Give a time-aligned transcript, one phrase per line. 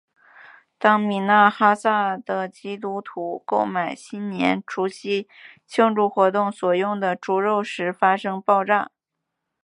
[0.79, 5.29] 当米纳哈萨的基督徒购买新年除夕
[5.67, 8.89] 庆祝活动所用的猪肉时发生爆炸。